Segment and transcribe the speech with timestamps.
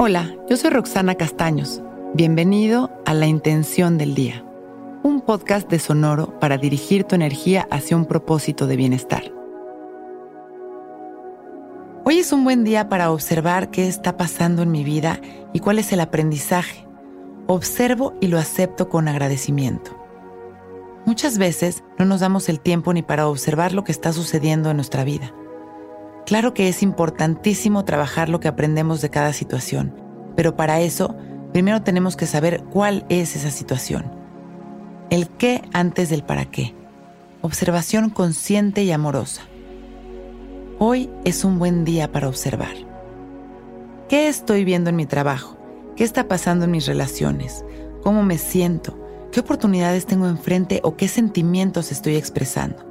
[0.00, 1.82] Hola, yo soy Roxana Castaños.
[2.14, 4.44] Bienvenido a La Intención del Día,
[5.02, 9.32] un podcast de Sonoro para dirigir tu energía hacia un propósito de bienestar.
[12.04, 15.20] Hoy es un buen día para observar qué está pasando en mi vida
[15.52, 16.86] y cuál es el aprendizaje.
[17.48, 20.00] Observo y lo acepto con agradecimiento.
[21.06, 24.76] Muchas veces no nos damos el tiempo ni para observar lo que está sucediendo en
[24.76, 25.34] nuestra vida.
[26.28, 29.94] Claro que es importantísimo trabajar lo que aprendemos de cada situación,
[30.36, 31.16] pero para eso
[31.54, 34.12] primero tenemos que saber cuál es esa situación.
[35.08, 36.74] El qué antes del para qué.
[37.40, 39.40] Observación consciente y amorosa.
[40.78, 42.76] Hoy es un buen día para observar.
[44.10, 45.56] ¿Qué estoy viendo en mi trabajo?
[45.96, 47.64] ¿Qué está pasando en mis relaciones?
[48.02, 48.98] ¿Cómo me siento?
[49.32, 52.84] ¿Qué oportunidades tengo enfrente o qué sentimientos estoy expresando?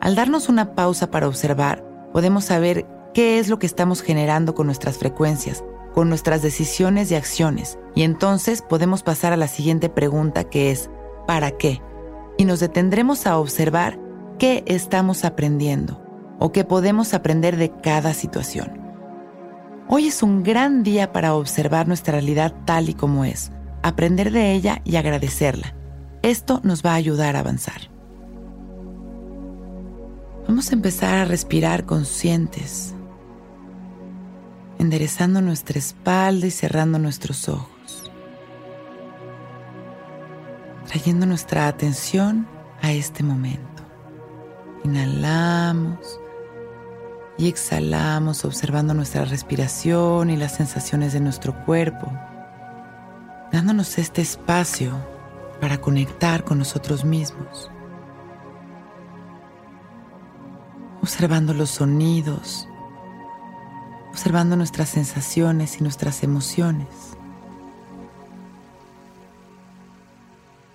[0.00, 4.66] Al darnos una pausa para observar, podemos saber qué es lo que estamos generando con
[4.66, 10.44] nuestras frecuencias, con nuestras decisiones y acciones, y entonces podemos pasar a la siguiente pregunta
[10.44, 10.90] que es,
[11.26, 11.82] ¿para qué?
[12.36, 13.98] Y nos detendremos a observar
[14.38, 16.00] qué estamos aprendiendo
[16.38, 18.80] o qué podemos aprender de cada situación.
[19.88, 23.50] Hoy es un gran día para observar nuestra realidad tal y como es,
[23.82, 25.74] aprender de ella y agradecerla.
[26.22, 27.97] Esto nos va a ayudar a avanzar.
[30.58, 32.92] Vamos a empezar a respirar conscientes,
[34.80, 38.10] enderezando nuestra espalda y cerrando nuestros ojos,
[40.88, 42.48] trayendo nuestra atención
[42.82, 43.84] a este momento.
[44.82, 46.18] Inhalamos
[47.38, 52.10] y exhalamos observando nuestra respiración y las sensaciones de nuestro cuerpo,
[53.52, 54.90] dándonos este espacio
[55.60, 57.70] para conectar con nosotros mismos.
[61.02, 62.68] Observando los sonidos,
[64.10, 66.88] observando nuestras sensaciones y nuestras emociones.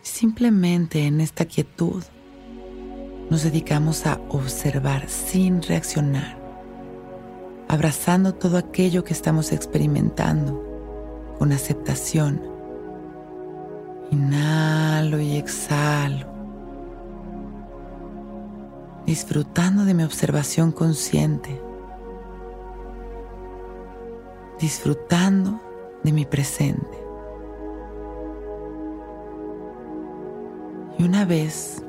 [0.02, 2.04] Simplemente en esta quietud
[3.30, 6.38] nos dedicamos a observar sin reaccionar,
[7.68, 10.64] abrazando todo aquello que estamos experimentando
[11.40, 12.42] con aceptación.
[14.12, 16.33] Inhalo y exhalo
[19.06, 21.62] disfrutando de mi observación consciente,
[24.60, 25.60] disfrutando
[26.04, 27.04] de mi presente.
[30.98, 31.84] Y una vez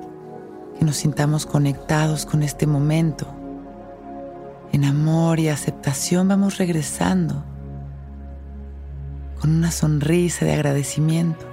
[0.79, 3.27] que nos sintamos conectados con este momento,
[4.73, 7.45] en amor y aceptación vamos regresando
[9.41, 11.47] con una sonrisa de agradecimiento,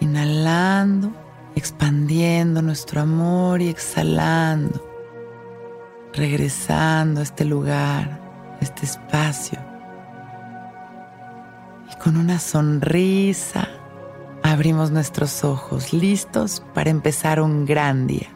[0.00, 1.25] inhalando
[1.56, 4.86] expandiendo nuestro amor y exhalando,
[6.12, 8.20] regresando a este lugar,
[8.54, 9.58] a este espacio.
[11.90, 13.68] Y con una sonrisa
[14.42, 18.35] abrimos nuestros ojos, listos para empezar un gran día.